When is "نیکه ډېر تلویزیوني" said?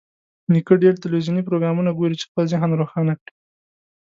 0.51-1.43